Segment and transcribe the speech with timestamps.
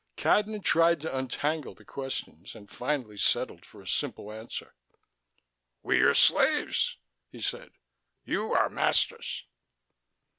[0.17, 4.73] Cadnan tried to untangle the questions, and finally settled for a simple answer.
[5.83, 6.97] "We are slaves,"
[7.29, 7.73] he said.
[8.23, 9.45] "You are masters."